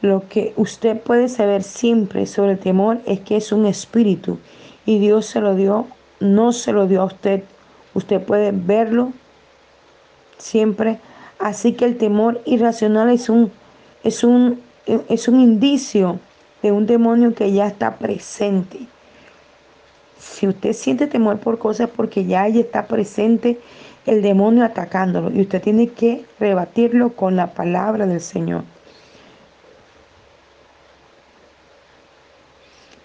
Lo 0.00 0.28
que 0.28 0.52
usted 0.56 1.00
puede 1.00 1.28
saber 1.28 1.64
siempre 1.64 2.26
sobre 2.26 2.52
el 2.52 2.58
temor 2.60 3.00
es 3.04 3.18
que 3.20 3.36
es 3.36 3.50
un 3.50 3.66
espíritu 3.66 4.38
y 4.86 5.00
Dios 5.00 5.26
se 5.26 5.40
lo 5.40 5.56
dio, 5.56 5.86
no 6.20 6.52
se 6.52 6.72
lo 6.72 6.86
dio 6.86 7.02
a 7.02 7.06
usted. 7.06 7.42
Usted 7.94 8.22
puede 8.22 8.52
verlo 8.52 9.12
siempre. 10.38 10.98
Así 11.38 11.72
que 11.72 11.84
el 11.84 11.96
temor 11.98 12.40
irracional 12.44 13.10
es 13.10 13.28
un, 13.28 13.52
es 14.02 14.24
un, 14.24 14.60
es 14.86 15.28
un 15.28 15.40
indicio 15.40 16.18
de 16.62 16.72
un 16.72 16.86
demonio 16.86 17.34
que 17.34 17.52
ya 17.52 17.66
está 17.66 17.96
presente. 17.96 18.80
Si 20.18 20.48
usted 20.48 20.72
siente 20.72 21.06
temor 21.06 21.38
por 21.38 21.58
cosas 21.58 21.88
porque 21.94 22.24
ya 22.24 22.42
ahí 22.42 22.58
está 22.60 22.86
presente 22.86 23.60
el 24.06 24.22
demonio 24.22 24.64
atacándolo 24.64 25.30
y 25.30 25.42
usted 25.42 25.62
tiene 25.62 25.88
que 25.88 26.24
rebatirlo 26.40 27.10
con 27.14 27.36
la 27.36 27.52
palabra 27.52 28.06
del 28.06 28.20
Señor. 28.20 28.64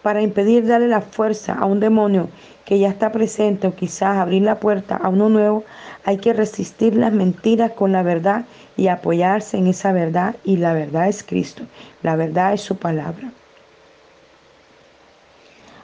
Para 0.03 0.21
impedir 0.21 0.67
darle 0.67 0.89
la 0.89 1.01
fuerza 1.01 1.53
a 1.53 1.65
un 1.65 1.79
demonio 1.79 2.29
que 2.65 2.77
ya 2.77 2.89
está 2.89 3.11
presente 3.11 3.67
o 3.67 3.75
quizás 3.75 4.17
abrir 4.17 4.43
la 4.43 4.59
puerta 4.59 4.97
a 4.97 5.09
uno 5.09 5.29
nuevo, 5.29 5.63
hay 6.05 6.17
que 6.17 6.33
resistir 6.33 6.95
las 6.95 7.11
mentiras 7.11 7.71
con 7.71 7.93
la 7.93 8.03
verdad 8.03 8.45
y 8.77 8.87
apoyarse 8.87 9.57
en 9.57 9.67
esa 9.67 9.91
verdad 9.91 10.35
y 10.43 10.57
la 10.57 10.73
verdad 10.73 11.07
es 11.07 11.23
Cristo, 11.23 11.63
la 12.03 12.15
verdad 12.15 12.53
es 12.53 12.61
su 12.61 12.77
palabra. 12.77 13.31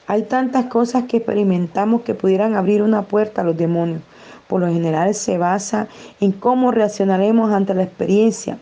Hay 0.08 0.24
tantas 0.24 0.66
cosas 0.66 1.04
que 1.04 1.18
experimentamos 1.18 2.02
que 2.02 2.16
pudieran 2.16 2.56
abrir 2.56 2.82
una 2.82 3.04
puerta 3.04 3.42
a 3.42 3.44
los 3.44 3.56
demonios. 3.56 4.02
Por 4.48 4.62
lo 4.62 4.68
general 4.68 5.14
se 5.14 5.38
basa 5.38 5.88
en 6.20 6.32
cómo 6.32 6.72
reaccionaremos 6.72 7.54
ante 7.54 7.76
la 7.76 7.84
experiencia. 7.84 8.58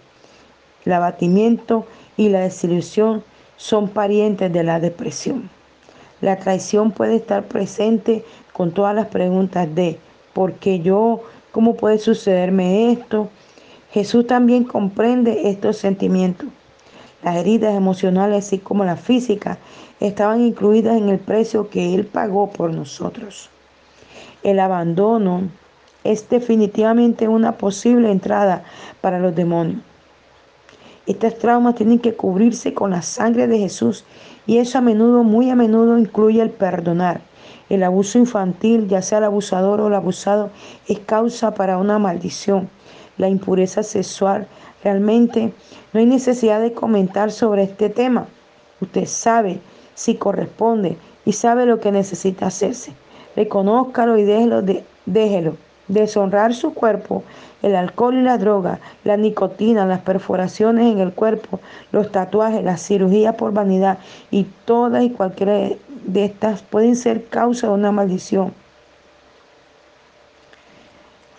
El 0.84 0.92
abatimiento 0.92 1.86
y 2.18 2.28
la 2.28 2.42
desilusión 2.42 3.24
son 3.58 3.90
parientes 3.90 4.54
de 4.54 4.64
la 4.64 4.80
depresión. 4.80 5.50
La 6.22 6.38
traición 6.38 6.92
puede 6.92 7.16
estar 7.16 7.44
presente 7.44 8.24
con 8.54 8.72
todas 8.72 8.96
las 8.96 9.08
preguntas 9.08 9.68
de 9.76 10.00
¿por 10.34 10.54
qué 10.54 10.80
yo? 10.80 11.22
¿Cómo 11.52 11.76
puede 11.76 12.00
sucederme 12.00 12.92
esto? 12.92 13.30
Jesús 13.92 14.26
también 14.26 14.64
comprende 14.64 15.50
estos 15.50 15.78
sentimientos. 15.78 16.48
Las 17.24 17.36
heridas 17.38 17.76
emocionales, 17.76 18.46
así 18.46 18.60
como 18.60 18.86
las 18.86 19.00
físicas, 19.00 19.58
estaban 20.00 20.42
incluidas 20.42 20.98
en 20.98 21.10
el 21.10 21.20
precio 21.20 21.70
que 21.70 21.96
Él 21.96 22.06
pagó 22.06 22.52
por 22.52 22.74
nosotros. 22.74 23.50
El 24.44 24.60
abandono 24.60 25.50
es 26.04 26.30
definitivamente 26.30 27.28
una 27.28 27.54
posible 27.54 28.12
entrada 28.12 28.64
para 29.02 29.20
los 29.20 29.36
demonios. 29.36 29.82
Estos 31.08 31.38
traumas 31.38 31.76
tienen 31.76 32.00
que 32.00 32.16
cubrirse 32.16 32.74
con 32.74 32.92
la 32.92 33.02
sangre 33.02 33.48
de 33.48 33.58
Jesús 33.58 34.04
y 34.46 34.58
eso 34.58 34.78
a 34.78 34.82
menudo, 34.82 35.24
muy 35.24 35.50
a 35.50 35.56
menudo, 35.56 35.98
incluye 35.98 36.42
el 36.42 36.50
perdonar. 36.50 37.22
El 37.70 37.84
abuso 37.84 38.18
infantil, 38.18 38.90
ya 38.90 39.02
sea 39.02 39.20
el 39.20 39.24
abusador 39.24 39.80
o 39.80 39.88
el 39.88 39.94
abusado, 39.94 40.50
es 40.88 41.00
causa 41.00 41.54
para 41.54 41.78
una 41.78 41.98
maldición. 41.98 42.70
La 43.18 43.30
impureza 43.30 43.84
sexual, 43.84 44.48
realmente 44.84 45.54
no 45.94 46.02
hay 46.02 46.06
necesidad 46.06 46.60
de 46.60 46.74
comentar 46.74 47.32
sobre 47.32 47.64
este 47.64 47.90
tema. 47.90 48.28
Usted 48.82 49.06
sabe 49.06 49.62
si 49.96 50.16
corresponde 50.16 50.98
y 51.24 51.32
sabe 51.32 51.66
lo 51.66 51.80
que 51.80 51.94
necesita 51.94 52.48
hacerse. 52.48 52.92
Reconózcalo 53.38 54.18
y 54.18 54.24
déjelo, 54.24 54.62
déjelo. 55.06 55.56
Deshonrar 55.88 56.54
su 56.54 56.74
cuerpo 56.74 57.24
el 57.62 57.76
alcohol 57.76 58.16
y 58.16 58.22
la 58.22 58.38
droga, 58.38 58.80
la 59.04 59.18
nicotina, 59.18 59.86
las 59.86 60.02
perforaciones 60.02 60.92
en 60.92 61.00
el 61.00 61.14
cuerpo, 61.14 61.60
los 61.92 62.12
tatuajes, 62.12 62.64
la 62.64 62.78
cirugía 62.78 63.34
por 63.34 63.52
vanidad 63.52 63.98
y 64.32 64.46
todas 64.66 65.04
y 65.04 65.10
cualquiera 65.10 65.54
de 65.54 66.26
estas 66.26 66.62
pueden 66.62 66.96
ser 66.96 67.26
causa 67.26 67.68
de 67.68 67.74
una 67.74 67.92
maldición. 67.92 68.54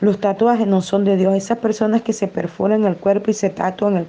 Los 0.01 0.21
tatuajes 0.21 0.67
no 0.67 0.81
son 0.81 1.05
de 1.05 1.17
Dios. 1.17 1.35
Esas 1.35 1.59
personas 1.59 2.03
que 2.03 2.13
se 2.13 2.29
perforan 2.29 2.85
el 2.85 2.97
cuerpo 2.97 3.33
y 3.33 3.35
se 3.35 3.51
tatúan 3.51 3.97
el, 3.97 4.07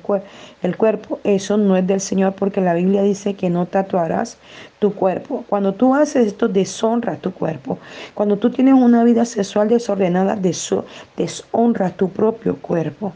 el 0.61 0.77
cuerpo, 0.77 1.19
eso 1.23 1.57
no 1.57 1.75
es 1.75 1.87
del 1.87 1.99
Señor 1.99 2.33
porque 2.33 2.61
la 2.61 2.75
Biblia 2.75 3.01
dice 3.01 3.33
que 3.33 3.49
no 3.49 3.65
tatuarás 3.65 4.37
tu 4.77 4.93
cuerpo. 4.93 5.45
Cuando 5.49 5.73
tú 5.73 5.95
haces 5.95 6.27
esto, 6.27 6.47
deshonras 6.47 7.19
tu 7.19 7.33
cuerpo. 7.33 7.79
Cuando 8.13 8.37
tú 8.37 8.51
tienes 8.51 8.75
una 8.75 9.03
vida 9.03 9.25
sexual 9.25 9.67
desordenada, 9.67 10.35
deshonras 10.35 11.97
tu 11.97 12.09
propio 12.09 12.57
cuerpo 12.57 13.13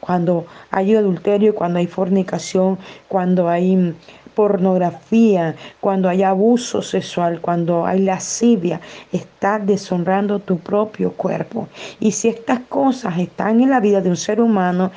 cuando 0.00 0.46
hay 0.70 0.96
adulterio, 0.96 1.54
cuando 1.54 1.78
hay 1.78 1.86
fornicación, 1.86 2.78
cuando 3.06 3.48
hay 3.48 3.94
pornografía, 4.34 5.54
cuando 5.80 6.08
hay 6.08 6.22
abuso 6.22 6.82
sexual, 6.82 7.40
cuando 7.40 7.86
hay 7.86 8.00
lascivia, 8.00 8.80
estás 9.12 9.66
deshonrando 9.66 10.38
tu 10.38 10.58
propio 10.58 11.12
cuerpo. 11.12 11.68
Y 11.98 12.12
si 12.12 12.28
estas 12.28 12.60
cosas 12.68 13.18
están 13.18 13.60
en 13.60 13.70
la 13.70 13.80
vida 13.80 14.00
de 14.00 14.10
un 14.10 14.16
ser 14.16 14.40
humano, 14.40 14.90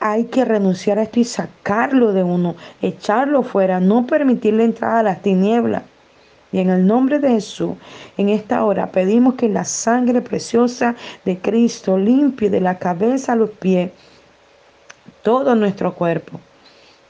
hay 0.00 0.24
que 0.24 0.44
renunciar 0.44 0.98
a 0.98 1.02
esto 1.02 1.20
y 1.20 1.24
sacarlo 1.24 2.12
de 2.12 2.22
uno, 2.22 2.56
echarlo 2.82 3.42
fuera, 3.42 3.80
no 3.80 4.06
permitirle 4.06 4.64
entrada 4.64 5.00
a 5.00 5.02
las 5.04 5.22
tinieblas. 5.22 5.82
Y 6.52 6.60
en 6.60 6.70
el 6.70 6.86
nombre 6.86 7.18
de 7.18 7.30
Jesús, 7.30 7.72
en 8.16 8.28
esta 8.28 8.64
hora 8.64 8.92
pedimos 8.92 9.34
que 9.34 9.48
la 9.48 9.64
sangre 9.64 10.20
preciosa 10.20 10.94
de 11.24 11.38
Cristo 11.38 11.98
limpie 11.98 12.50
de 12.50 12.60
la 12.60 12.78
cabeza 12.78 13.32
a 13.32 13.36
los 13.36 13.50
pies 13.50 13.90
todo 15.22 15.54
nuestro 15.54 15.94
cuerpo 15.94 16.38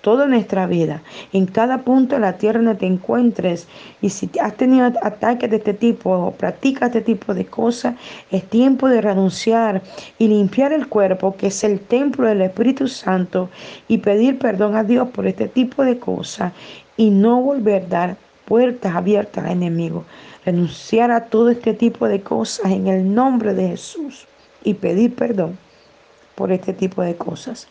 toda 0.05 0.27
nuestra 0.27 0.67
vida, 0.67 1.03
en 1.33 1.47
cada 1.47 1.79
punto 1.79 2.17
de 2.17 2.21
la 2.21 2.35
tierra 2.35 2.61
donde 2.61 2.75
te 2.75 2.85
encuentres. 2.85 3.67
Y 4.03 4.11
si 4.11 4.31
has 4.39 4.55
tenido 4.55 4.93
ataques 5.03 5.49
de 5.49 5.57
este 5.57 5.73
tipo 5.73 6.11
o 6.11 6.31
practicas 6.31 6.89
este 6.89 7.01
tipo 7.01 7.33
de 7.33 7.47
cosas, 7.47 7.95
es 8.31 8.45
tiempo 8.45 8.87
de 8.91 9.01
renunciar 9.01 9.81
y 10.19 10.29
limpiar 10.29 10.75
el 10.75 10.89
cuerpo, 10.89 11.35
que 11.37 11.47
es 11.47 11.65
el 11.65 11.81
templo 11.81 12.29
del 12.29 12.43
Espíritu 12.43 12.87
Santo, 12.87 13.49
y 13.89 13.97
pedir 13.99 14.39
perdón 14.39 14.77
a 14.77 14.85
Dios 14.85 15.09
por 15.09 15.27
este 15.27 15.49
tipo 15.49 15.83
de 15.83 15.99
cosas 15.99 16.53
y 16.99 17.09
no 17.09 17.41
volver 17.41 17.85
a 17.85 17.89
dar 17.89 18.17
puertas 18.45 18.95
abiertas 18.95 19.43
al 19.43 19.53
enemigo. 19.53 20.05
Renunciar 20.45 21.13
a 21.13 21.25
todo 21.25 21.49
este 21.49 21.73
tipo 21.73 22.09
de 22.09 22.21
cosas 22.21 22.71
en 22.71 22.89
el 22.89 23.15
nombre 23.15 23.55
de 23.55 23.69
Jesús 23.69 24.27
y 24.63 24.75
pedir 24.75 25.15
perdón 25.15 25.57
por 26.35 26.53
este 26.53 26.75
tipo 26.75 27.01
de 27.01 27.17
cosas. 27.17 27.69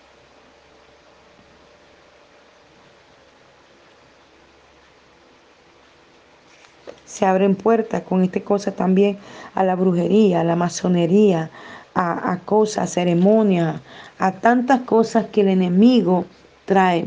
Se 7.13 7.27
abren 7.27 7.55
puertas 7.55 8.01
con 8.01 8.23
esta 8.23 8.39
cosa 8.39 8.71
también 8.71 9.19
a 9.53 9.63
la 9.63 9.75
brujería, 9.75 10.41
a 10.41 10.43
la 10.43 10.55
masonería, 10.55 11.51
a, 11.93 12.31
a 12.31 12.39
cosas, 12.39 12.91
ceremonias, 12.91 13.81
a 14.17 14.31
tantas 14.31 14.81
cosas 14.81 15.27
que 15.27 15.41
el 15.41 15.49
enemigo 15.49 16.25
trae. 16.65 17.05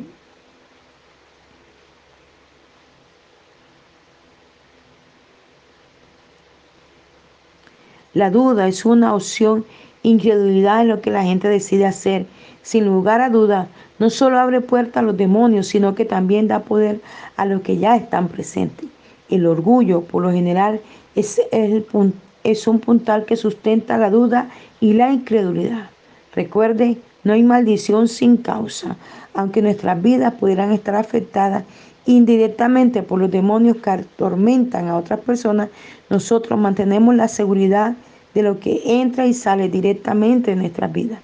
La 8.15 8.31
duda 8.31 8.69
es 8.69 8.85
una 8.85 9.13
opción, 9.13 9.67
incredulidad 10.05 10.83
es 10.83 10.87
lo 10.87 11.01
que 11.01 11.11
la 11.11 11.25
gente 11.25 11.49
decide 11.49 11.85
hacer. 11.85 12.27
Sin 12.63 12.85
lugar 12.85 13.21
a 13.21 13.29
duda, 13.29 13.67
no 13.99 14.09
solo 14.11 14.39
abre 14.39 14.61
puertas 14.61 14.99
a 14.99 15.03
los 15.03 15.17
demonios, 15.17 15.67
sino 15.67 15.97
que 15.97 16.05
también 16.05 16.47
da 16.47 16.61
poder 16.61 17.01
a 17.37 17.45
los 17.45 17.63
que 17.63 17.79
ya 17.79 17.97
están 17.97 18.29
presentes. 18.29 18.96
El 19.29 19.47
orgullo, 19.47 20.03
por 20.03 20.23
lo 20.23 20.33
general, 20.33 20.81
es, 21.15 21.41
es 21.53 22.67
un 22.67 22.81
puntal 22.81 23.25
que 23.25 23.37
sustenta 23.37 23.99
la 23.99 24.11
duda 24.11 24.51
y 24.81 24.93
la 24.93 25.13
incredulidad. 25.13 25.91
Recuerde, 26.35 26.99
no 27.25 27.33
hay 27.33 27.43
maldición 27.43 28.07
sin 28.07 28.37
causa, 28.37 28.97
aunque 29.35 29.63
nuestras 29.63 30.01
vidas 30.01 30.35
pudieran 30.35 30.73
estar 30.73 30.95
afectadas 30.95 31.65
indirectamente 32.07 33.03
por 33.03 33.19
los 33.19 33.31
demonios 33.31 33.79
que 33.79 33.91
atormentan 33.91 34.89
a 34.89 34.97
otras 34.97 35.21
personas, 35.21 35.69
nosotros 36.09 36.59
mantenemos 36.59 37.15
la 37.17 37.27
seguridad 37.27 37.95
de 38.33 38.43
lo 38.43 38.61
que 38.61 38.83
entra 38.85 39.27
y 39.27 39.35
sale 39.35 39.69
directamente 39.69 40.53
de 40.53 40.57
nuestras 40.57 40.93
vidas. 40.93 41.19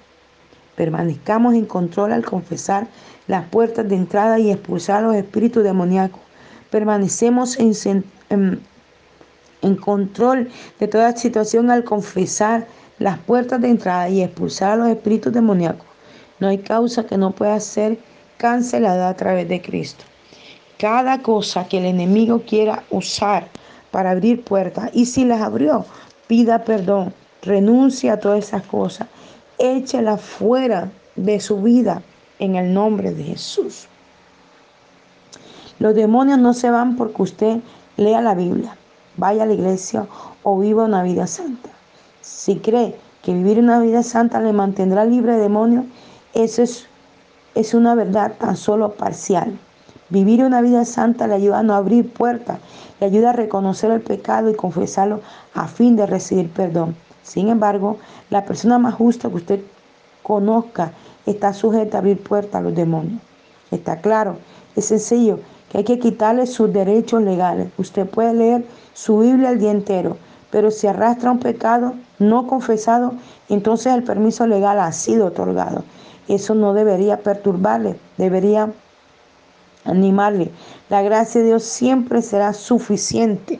Permanezcamos 0.75 1.53
en 1.53 1.65
control 1.65 2.11
al 2.11 2.25
confesar 2.25 2.87
las 3.27 3.47
puertas 3.47 3.87
de 3.87 3.95
entrada 3.95 4.39
y 4.39 4.51
expulsar 4.51 5.03
los 5.03 5.15
espíritus 5.15 5.63
demoníacos 5.63 6.22
permanecemos 6.73 7.59
en, 7.59 8.03
control 9.79 10.49
de 10.79 10.87
toda 10.87 11.15
situación 11.15 11.69
al 11.69 11.83
confesar 11.83 12.65
las 12.97 13.19
puertas 13.19 13.61
de 13.61 13.69
entrada 13.69 14.09
y 14.09 14.23
expulsar 14.23 14.71
a 14.71 14.75
los 14.77 14.87
espíritus 14.87 15.31
demoníacos. 15.31 15.85
No 16.39 16.47
hay 16.47 16.57
causa 16.57 17.05
que 17.05 17.15
no 17.15 17.29
pueda 17.29 17.59
ser 17.59 17.99
cancelada 18.37 19.09
a 19.09 19.13
través 19.13 19.47
de 19.47 19.61
Cristo. 19.61 20.03
Cada 20.79 21.21
cosa 21.21 21.67
que 21.67 21.77
el 21.77 21.85
enemigo 21.85 22.41
quiera 22.41 22.83
usar 22.89 23.49
para 23.91 24.09
abrir 24.09 24.43
puertas, 24.43 24.89
y 24.93 25.05
si 25.05 25.25
las 25.25 25.43
abrió, 25.43 25.85
pida 26.25 26.63
perdón, 26.63 27.13
renuncie 27.43 28.09
a 28.09 28.19
todas 28.19 28.47
esas 28.47 28.63
cosas, 28.63 29.07
échelas 29.59 30.19
fuera 30.19 30.89
de 31.15 31.39
su 31.39 31.61
vida 31.61 32.01
en 32.39 32.55
el 32.55 32.73
nombre 32.73 33.13
de 33.13 33.25
Jesús. 33.25 33.87
Los 35.83 35.95
demonios 35.95 36.39
no 36.39 36.53
se 36.53 36.69
van 36.69 36.95
porque 36.95 37.21
usted 37.21 37.59
lea 37.97 38.21
la 38.21 38.35
Biblia, 38.35 38.77
vaya 39.17 39.43
a 39.43 39.45
la 39.45 39.51
iglesia 39.51 40.07
o 40.41 40.57
viva 40.57 40.85
una 40.85 41.03
vida 41.03 41.27
santa. 41.27 41.71
Si 42.21 42.55
cree 42.59 42.95
que 43.21 43.33
vivir 43.33 43.59
una 43.59 43.79
vida 43.79 44.01
santa 44.01 44.39
le 44.39 44.53
mantendrá 44.53 45.03
libre 45.03 45.33
de 45.33 45.41
demonios, 45.41 45.83
eso 46.33 46.61
es, 46.61 46.87
es 47.53 47.73
una 47.73 47.95
verdad 47.95 48.31
tan 48.39 48.55
solo 48.55 48.93
parcial. 48.93 49.59
Vivir 50.07 50.45
una 50.45 50.61
vida 50.61 50.85
santa 50.85 51.27
le 51.27 51.33
ayuda 51.33 51.59
a 51.59 51.63
no 51.63 51.73
abrir 51.73 52.09
puertas, 52.13 52.59
le 53.01 53.07
ayuda 53.07 53.31
a 53.31 53.33
reconocer 53.33 53.91
el 53.91 53.99
pecado 53.99 54.49
y 54.49 54.55
confesarlo 54.55 55.19
a 55.53 55.67
fin 55.67 55.97
de 55.97 56.05
recibir 56.05 56.49
perdón. 56.49 56.95
Sin 57.23 57.49
embargo, 57.49 57.97
la 58.29 58.45
persona 58.45 58.79
más 58.79 58.93
justa 58.93 59.27
que 59.27 59.35
usted 59.35 59.59
conozca 60.21 60.93
está 61.25 61.51
sujeta 61.51 61.97
a 61.97 61.99
abrir 61.99 62.23
puertas 62.23 62.55
a 62.55 62.63
los 62.63 62.73
demonios. 62.73 63.19
Está 63.69 63.99
claro, 63.99 64.37
es 64.77 64.85
sencillo 64.85 65.39
hay 65.73 65.83
que 65.83 65.99
quitarle 65.99 66.45
sus 66.45 66.71
derechos 66.71 67.21
legales. 67.21 67.67
Usted 67.77 68.05
puede 68.05 68.33
leer 68.33 68.65
su 68.93 69.19
Biblia 69.19 69.49
el 69.49 69.59
día 69.59 69.71
entero, 69.71 70.17
pero 70.51 70.69
si 70.69 70.87
arrastra 70.87 71.31
un 71.31 71.39
pecado 71.39 71.93
no 72.19 72.45
confesado, 72.45 73.13
entonces 73.49 73.93
el 73.93 74.03
permiso 74.03 74.45
legal 74.45 74.79
ha 74.79 74.91
sido 74.91 75.27
otorgado. 75.27 75.83
Eso 76.27 76.53
no 76.53 76.73
debería 76.73 77.17
perturbarle, 77.17 77.95
debería 78.17 78.71
animarle. 79.83 80.51
La 80.89 81.01
gracia 81.01 81.41
de 81.41 81.47
Dios 81.47 81.63
siempre 81.63 82.21
será 82.21 82.53
suficiente. 82.53 83.59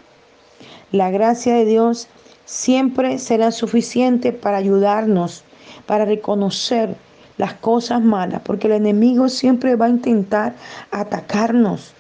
La 0.92 1.10
gracia 1.10 1.56
de 1.56 1.66
Dios 1.66 2.08
siempre 2.46 3.18
será 3.18 3.52
suficiente 3.52 4.32
para 4.32 4.58
ayudarnos, 4.58 5.44
para 5.88 6.06
reconocer 6.06 6.96
las 7.38 7.56
cosas 7.56 8.02
malas, 8.02 8.42
porque 8.46 8.68
el 8.68 8.74
enemigo 8.74 9.28
siempre 9.28 9.76
va 9.76 9.88
a 9.88 9.90
intentar 9.90 10.54
atacarnos 10.92 11.94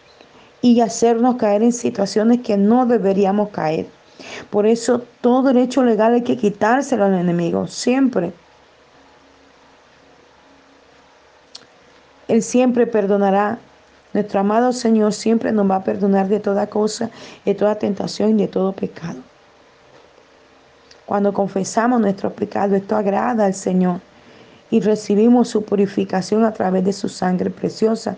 y 0.63 0.79
hacernos 0.79 1.35
caer 1.35 1.61
en 1.61 1.73
situaciones 1.73 2.39
que 2.39 2.55
no 2.55 2.85
deberíamos 2.85 3.49
caer. 3.49 3.85
Por 4.49 4.65
eso 4.65 5.03
todo 5.19 5.43
derecho 5.43 5.83
legal 5.83 6.13
hay 6.13 6.21
que 6.21 6.37
quitárselo 6.37 7.03
al 7.03 7.15
enemigo, 7.15 7.67
siempre. 7.67 8.31
Él 12.29 12.41
siempre 12.41 12.87
perdonará. 12.87 13.59
Nuestro 14.13 14.39
amado 14.39 14.71
Señor 14.71 15.11
siempre 15.11 15.51
nos 15.51 15.69
va 15.69 15.75
a 15.77 15.83
perdonar 15.83 16.29
de 16.29 16.39
toda 16.39 16.67
cosa, 16.67 17.09
de 17.43 17.55
toda 17.55 17.75
tentación 17.75 18.39
y 18.39 18.43
de 18.43 18.47
todo 18.47 18.71
pecado. 18.71 19.19
Cuando 21.05 21.33
confesamos 21.33 21.99
nuestros 21.99 22.31
pecados, 22.31 22.77
esto 22.77 22.95
agrada 22.95 23.45
al 23.45 23.53
Señor 23.53 23.99
y 24.71 24.79
recibimos 24.79 25.49
su 25.49 25.65
purificación 25.65 26.45
a 26.45 26.53
través 26.53 26.85
de 26.85 26.93
su 26.93 27.09
sangre 27.09 27.49
preciosa. 27.49 28.15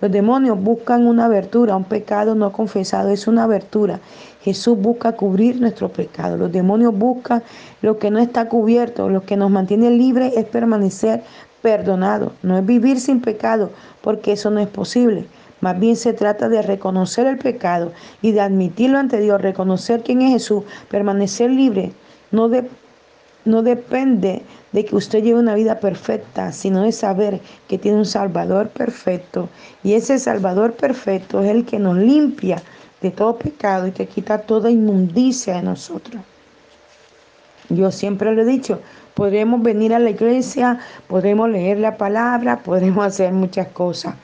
Los 0.00 0.10
demonios 0.10 0.62
buscan 0.62 1.06
una 1.06 1.26
abertura, 1.26 1.76
un 1.76 1.84
pecado 1.84 2.34
no 2.34 2.52
confesado 2.52 3.10
es 3.10 3.26
una 3.26 3.44
abertura. 3.44 4.00
Jesús 4.42 4.78
busca 4.78 5.12
cubrir 5.12 5.60
nuestro 5.60 5.90
pecado. 5.90 6.36
Los 6.36 6.50
demonios 6.50 6.96
buscan 6.96 7.42
lo 7.82 7.98
que 7.98 8.10
no 8.10 8.18
está 8.18 8.48
cubierto. 8.48 9.08
Lo 9.10 9.22
que 9.24 9.36
nos 9.36 9.50
mantiene 9.50 9.90
libres 9.90 10.34
es 10.36 10.46
permanecer 10.46 11.22
perdonado. 11.60 12.32
No 12.42 12.56
es 12.56 12.64
vivir 12.64 12.98
sin 12.98 13.20
pecado, 13.20 13.70
porque 14.00 14.32
eso 14.32 14.50
no 14.50 14.60
es 14.60 14.68
posible. 14.68 15.26
Más 15.60 15.78
bien 15.78 15.96
se 15.96 16.14
trata 16.14 16.48
de 16.48 16.62
reconocer 16.62 17.26
el 17.26 17.36
pecado 17.36 17.92
y 18.22 18.32
de 18.32 18.40
admitirlo 18.40 18.98
ante 18.98 19.20
Dios, 19.20 19.42
reconocer 19.42 20.02
quién 20.02 20.22
es 20.22 20.32
Jesús, 20.32 20.64
permanecer 20.88 21.50
libre. 21.50 21.92
No, 22.30 22.48
no 23.50 23.62
depende 23.62 24.42
de 24.72 24.84
que 24.84 24.96
usted 24.96 25.22
lleve 25.22 25.40
una 25.40 25.54
vida 25.54 25.80
perfecta, 25.80 26.52
sino 26.52 26.82
de 26.82 26.92
saber 26.92 27.40
que 27.68 27.78
tiene 27.78 27.98
un 27.98 28.06
Salvador 28.06 28.68
perfecto. 28.68 29.48
Y 29.82 29.94
ese 29.94 30.18
Salvador 30.18 30.74
perfecto 30.74 31.42
es 31.42 31.50
el 31.50 31.64
que 31.64 31.78
nos 31.78 31.96
limpia 31.96 32.62
de 33.00 33.10
todo 33.10 33.36
pecado 33.36 33.86
y 33.86 33.92
que 33.92 34.06
quita 34.06 34.38
toda 34.38 34.70
inmundicia 34.70 35.56
de 35.56 35.62
nosotros. 35.62 36.22
Yo 37.68 37.90
siempre 37.90 38.34
lo 38.34 38.42
he 38.42 38.44
dicho, 38.44 38.80
podremos 39.14 39.62
venir 39.62 39.94
a 39.94 39.98
la 39.98 40.10
iglesia, 40.10 40.78
podremos 41.06 41.48
leer 41.48 41.78
la 41.78 41.96
palabra, 41.96 42.58
podemos 42.58 43.04
hacer 43.04 43.32
muchas 43.32 43.68
cosas, 43.68 44.14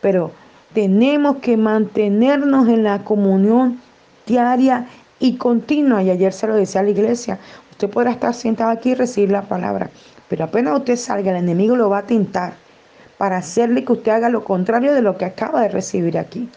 pero 0.00 0.30
tenemos 0.72 1.36
que 1.36 1.56
mantenernos 1.56 2.68
en 2.68 2.82
la 2.82 3.04
comunión 3.04 3.80
diaria 4.26 4.86
y 5.20 5.36
continua. 5.36 6.02
Y 6.02 6.10
ayer 6.10 6.32
se 6.32 6.46
lo 6.46 6.54
decía 6.54 6.80
a 6.80 6.84
la 6.84 6.90
iglesia, 6.90 7.38
usted 7.74 7.90
podrá 7.90 8.12
estar 8.12 8.32
sentado 8.34 8.70
aquí 8.70 8.90
y 8.90 8.94
recibir 8.94 9.30
la 9.30 9.42
palabra, 9.42 9.90
pero 10.28 10.44
apenas 10.44 10.78
usted 10.78 10.96
salga, 10.96 11.30
el 11.32 11.38
enemigo 11.38 11.76
lo 11.76 11.90
va 11.90 11.98
a 11.98 12.06
tentar 12.06 12.54
para 13.18 13.36
hacerle 13.36 13.84
que 13.84 13.92
usted 13.92 14.12
haga 14.12 14.28
lo 14.28 14.44
contrario 14.44 14.94
de 14.94 15.02
lo 15.02 15.18
que 15.18 15.24
acaba 15.24 15.60
de 15.60 15.68
recibir 15.68 16.18
aquí. 16.18 16.48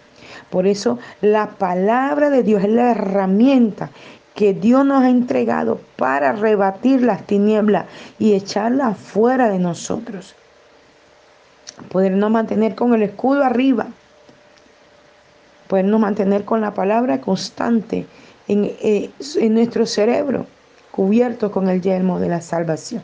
Por 0.50 0.66
eso 0.66 0.98
la 1.22 1.48
palabra 1.50 2.30
de 2.30 2.44
Dios 2.44 2.64
es 2.64 2.70
la 2.70 2.92
herramienta 2.92 3.90
que 4.34 4.54
Dios 4.54 4.86
nos 4.86 5.04
ha 5.04 5.10
entregado 5.10 5.82
para 5.98 6.32
rebatir 6.32 7.02
las 7.02 7.26
tinieblas 7.26 7.86
y 8.20 8.34
echarlas 8.34 8.98
fuera 8.98 9.50
de 9.50 9.60
nosotros. 9.60 10.36
Podernos 11.90 12.32
mantener 12.32 12.76
con 12.76 12.94
el 12.94 13.02
escudo 13.04 13.44
arriba 13.44 13.88
podernos 15.68 16.00
mantener 16.00 16.46
con 16.46 16.62
la 16.62 16.74
palabra 16.74 17.22
constante 17.22 18.06
en, 18.48 18.72
eh, 18.82 19.10
en 19.36 19.54
nuestro 19.54 19.86
cerebro, 19.86 20.48
cubierto 20.98 21.52
con 21.52 21.70
el 21.70 21.80
yelmo 21.80 22.20
de 22.20 22.28
la 22.28 22.42
salvación. 22.42 23.04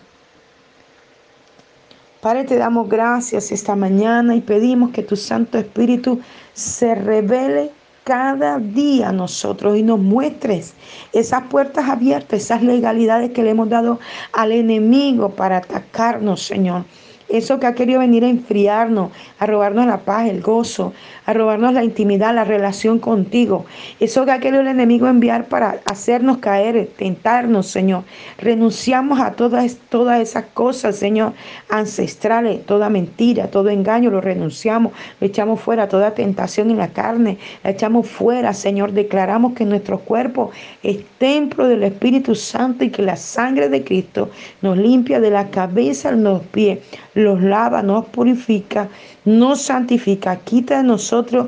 Padre, 2.21 2.43
te 2.43 2.57
damos 2.57 2.89
gracias 2.89 3.51
esta 3.51 3.75
mañana 3.75 4.35
y 4.35 4.41
pedimos 4.41 4.89
que 4.89 5.03
tu 5.03 5.15
Santo 5.15 5.59
Espíritu 5.59 6.19
se 6.55 6.95
revele 6.95 7.69
cada 8.03 8.57
día 8.57 9.09
a 9.09 9.11
nosotros 9.11 9.77
y 9.77 9.83
nos 9.83 9.99
muestres 9.99 10.73
esas 11.11 11.43
puertas 11.43 11.87
abiertas, 11.87 12.41
esas 12.41 12.63
legalidades 12.63 13.29
que 13.29 13.43
le 13.43 13.51
hemos 13.51 13.69
dado 13.69 13.99
al 14.31 14.51
enemigo 14.53 15.29
para 15.29 15.57
atacarnos, 15.57 16.41
Señor. 16.41 16.85
Eso 17.33 17.59
que 17.59 17.65
ha 17.65 17.73
querido 17.73 17.99
venir 17.99 18.23
a 18.23 18.29
enfriarnos, 18.29 19.09
a 19.39 19.47
robarnos 19.47 19.87
la 19.87 19.97
paz, 20.01 20.29
el 20.29 20.43
gozo, 20.43 20.93
a 21.25 21.33
robarnos 21.33 21.73
la 21.73 21.83
intimidad, 21.83 22.35
la 22.35 22.43
relación 22.43 22.99
contigo. 22.99 23.65
Eso 23.99 24.23
que 24.23 24.31
ha 24.31 24.39
querido 24.39 24.61
el 24.61 24.67
enemigo 24.67 25.07
enviar 25.07 25.45
para 25.45 25.79
hacernos 25.85 26.37
caer, 26.37 26.91
tentarnos, 26.95 27.65
Señor. 27.65 28.03
Renunciamos 28.37 29.19
a 29.19 29.31
todas, 29.31 29.77
todas 29.89 30.21
esas 30.21 30.45
cosas, 30.53 30.95
Señor, 30.95 31.33
ancestrales, 31.69 32.63
toda 32.67 32.91
mentira, 32.91 33.47
todo 33.47 33.69
engaño, 33.69 34.11
lo 34.11 34.21
renunciamos, 34.21 34.93
lo 35.19 35.25
echamos 35.25 35.59
fuera, 35.59 35.89
toda 35.89 36.13
tentación 36.13 36.69
en 36.69 36.77
la 36.77 36.89
carne, 36.89 37.39
la 37.63 37.71
echamos 37.71 38.07
fuera, 38.07 38.53
Señor. 38.53 38.91
Declaramos 38.91 39.53
que 39.53 39.65
nuestro 39.65 39.97
cuerpo 39.97 40.51
es 40.83 41.03
templo 41.17 41.67
del 41.67 41.81
Espíritu 41.81 42.35
Santo 42.35 42.83
y 42.83 42.91
que 42.91 43.01
la 43.01 43.15
sangre 43.15 43.69
de 43.69 43.83
Cristo 43.83 44.29
nos 44.61 44.77
limpia 44.77 45.19
de 45.19 45.31
la 45.31 45.49
cabeza 45.49 46.09
a 46.09 46.11
los 46.11 46.43
pies 46.43 46.77
los 47.23 47.41
lava, 47.41 47.81
nos 47.81 48.05
purifica, 48.05 48.87
nos 49.25 49.61
santifica, 49.61 50.35
quita 50.37 50.77
de 50.77 50.83
nosotros 50.83 51.47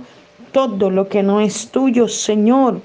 todo 0.52 0.90
lo 0.90 1.08
que 1.08 1.22
no 1.22 1.42
es 1.42 1.70
tuyo, 1.70 2.08
Señor, 2.08 2.82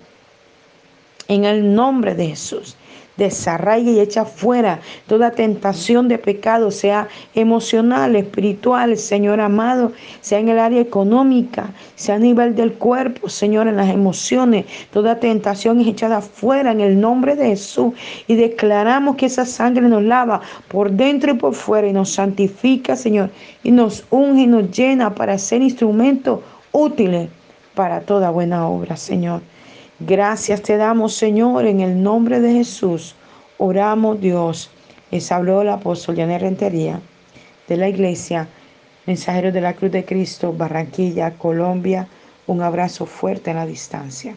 en 1.29 1.45
el 1.45 1.75
nombre 1.75 2.15
de 2.15 2.29
Jesús 2.29 2.77
desarraiga 3.21 3.91
y 3.91 4.01
echa 4.01 4.25
fuera 4.25 4.81
toda 5.07 5.31
tentación 5.31 6.09
de 6.09 6.19
pecado, 6.19 6.71
sea 6.71 7.07
emocional, 7.35 8.17
espiritual, 8.17 8.97
Señor 8.97 9.41
amado, 9.41 9.93
sea 10.23 10.39
en 10.39 10.49
el 10.49 10.59
área 10.59 10.81
económica, 10.81 11.71
sea 11.97 12.15
a 12.15 12.19
nivel 12.19 12.57
del 12.57 12.73
cuerpo, 12.73 13.29
Señor, 13.29 13.69
en 13.69 13.77
las 13.77 13.91
emociones. 13.91 14.65
Toda 14.91 15.21
tentación 15.21 15.81
es 15.81 15.89
echada 15.89 16.23
fuera 16.23 16.73
en 16.73 16.81
el 16.81 16.99
nombre 16.99 17.37
de 17.37 17.49
Jesús 17.49 17.93
y 18.27 18.35
declaramos 18.37 19.17
que 19.17 19.27
esa 19.27 19.45
sangre 19.45 19.87
nos 19.87 20.03
lava 20.03 20.41
por 20.69 20.91
dentro 20.91 21.33
y 21.33 21.35
por 21.35 21.55
fuera 21.55 21.87
y 21.87 21.93
nos 21.93 22.11
santifica, 22.11 22.97
Señor, 22.97 23.31
y 23.63 23.71
nos 23.71 24.05
unge 24.11 24.43
y 24.43 24.47
nos 24.47 24.71
llena 24.71 25.15
para 25.15 25.37
ser 25.37 25.61
instrumentos 25.61 26.41
útiles 26.73 27.29
para 27.75 28.01
toda 28.01 28.31
buena 28.31 28.67
obra, 28.67 28.97
Señor. 28.97 29.43
Gracias 30.03 30.63
te 30.63 30.79
damos, 30.79 31.13
Señor, 31.13 31.67
en 31.67 31.81
el 31.81 32.03
nombre 32.03 32.41
de 32.41 32.55
Jesús. 32.55 33.15
Oramos, 33.59 34.19
Dios. 34.19 34.71
Les 35.11 35.31
habló 35.31 35.61
el 35.61 35.69
apóstol 35.69 36.17
Janet 36.17 36.41
Rentería 36.41 37.03
de 37.69 37.77
la 37.77 37.87
iglesia 37.87 38.49
Mensajeros 39.05 39.53
de 39.53 39.61
la 39.61 39.75
Cruz 39.75 39.93
de 39.93 40.07
Cristo, 40.07 40.55
Barranquilla, 40.55 41.33
Colombia, 41.33 42.09
Un 42.47 42.63
abrazo 42.63 43.05
fuerte 43.05 43.51
a 43.51 43.55
la 43.55 43.67
distancia. 43.67 44.37